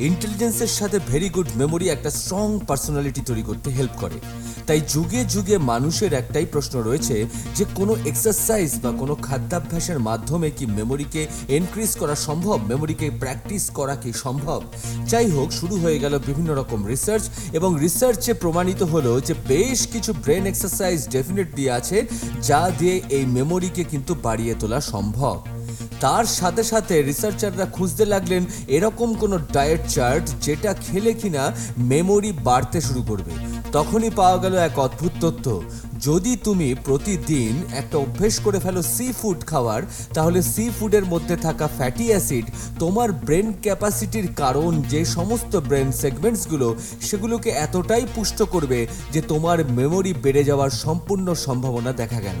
ইন্টেলিজেন্সের 0.00 0.68
সাথে 0.68 0.98
very 1.08 1.28
good 1.28 1.48
memory 1.56 1.88
একটা 1.88 2.10
স্ট্রং 2.10 2.60
পার্সোনালিটি 2.66 3.20
তৈরি 3.20 3.42
করতে 3.42 3.70
হেল্প 3.70 3.90
করে। 4.00 4.18
তাই 4.66 4.80
যুগে 4.88 5.24
যুগে 5.24 5.58
মানুষের 5.58 6.12
একটাই 6.12 6.46
প্রশ্ন 6.46 6.82
রয়েছে 6.82 7.26
যে 7.56 7.64
কোনো 7.74 7.96
এক্সারসাইজ 8.06 8.80
বা 8.82 8.92
কোনো 8.92 9.14
খাদ্যাভ্যাসের 9.14 9.98
মাধ্যমে 9.98 10.50
কি 10.50 10.66
মেমোরিকে 10.66 11.26
এনক্রিজ 11.48 11.96
করা 11.96 12.14
সম্ভব? 12.14 12.58
মেমোরিকে 12.68 13.10
প্র্যাকটিস 13.10 13.70
করা 13.70 13.96
কি 13.96 14.12
সম্ভব? 14.12 14.60
যাই 15.08 15.30
হোক 15.30 15.52
শুরু 15.52 15.76
হয়ে 15.76 15.98
গেল 15.98 16.18
বিভিন্ন 16.18 16.50
রকম 16.54 16.86
রিসার্চ 16.86 17.24
এবং 17.52 17.78
রিসার্চে 17.78 18.34
প্রমাণিত 18.34 18.82
হলো 18.82 19.20
যে 19.20 19.34
বেশ 19.48 19.86
কিছু 19.86 20.12
ব্রেন 20.12 20.46
এক্সারসাইজ 20.46 21.08
ডেফিনেটলি 21.08 21.70
আছে 21.70 22.06
যা 22.42 22.70
দিয়ে 22.78 23.00
এই 23.08 23.24
মেমোরিকে 23.26 23.84
কিন্তু 23.84 24.14
বাড়িয়ে 24.14 24.54
তোলা 24.54 24.80
সম্ভব। 24.80 25.57
তার 26.00 26.24
সাথে 26.38 26.62
সাথে 26.64 27.02
রিসার্চাররা 27.02 27.66
খুঁজতে 27.66 28.04
লাগলেন 28.04 28.44
এরকম 28.68 29.14
কোনো 29.14 29.38
ডায়েট 29.52 29.80
চার্ট 29.88 30.24
যেটা 30.42 30.74
খেলে 30.74 31.12
কিনা 31.12 31.52
মেমোরি 31.78 32.32
বাড়তে 32.32 32.80
শুরু 32.80 33.02
করবে। 33.02 33.32
তখনই 33.72 34.10
পাওয়া 34.10 34.38
গেল 34.38 34.54
এক 34.54 34.78
অদ্ভুত 34.78 35.12
তথ্য। 35.20 35.62
যদি 36.00 36.36
তুমি 36.36 36.74
প্রতিদিন 36.84 37.62
একটা 37.72 37.98
অভ্যেস 37.98 38.40
করে 38.40 38.58
ফেলো 38.60 38.82
সি 38.82 39.12
ফুড 39.22 39.38
খাওয়ার, 39.46 39.82
তাহলে 40.14 40.42
সি 40.42 40.70
ফুডের 40.80 41.04
মধ্যে 41.04 41.36
থাকা 41.36 41.68
ফ্যাটি 41.76 42.06
অ্যাসিড 42.06 42.46
তোমার 42.78 43.12
ব্রেন 43.12 43.52
ক্যাপাসিটির 43.62 44.28
কারণ 44.36 44.82
যে 44.82 45.04
সমস্ত 45.04 45.56
ব্রেন 45.56 45.92
সেগমেন্টসগুলো 45.92 46.76
সেগুলোকে 47.00 47.50
এতটাই 47.50 48.06
পুষ্ট 48.14 48.42
করবে 48.42 48.86
যে 49.12 49.20
তোমার 49.22 49.58
মেমোরি 49.64 50.12
বেড়ে 50.22 50.44
যাওয়ার 50.44 50.70
সম্পূর্ণ 50.70 51.34
সম্ভাবনা 51.34 51.92
দেখা 51.92 52.20
গেল। 52.20 52.40